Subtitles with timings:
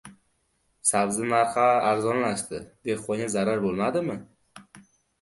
[0.91, 4.21] Sabzi narxi arzonlashdi: dehqonga zarar bo‘lmadimi?